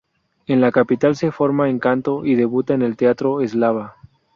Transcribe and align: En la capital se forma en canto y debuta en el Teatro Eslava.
En 0.47 0.61
la 0.61 0.71
capital 0.71 1.15
se 1.15 1.31
forma 1.31 1.69
en 1.69 1.77
canto 1.77 2.25
y 2.25 2.33
debuta 2.33 2.73
en 2.73 2.81
el 2.81 2.97
Teatro 2.97 3.39
Eslava. 3.41 3.97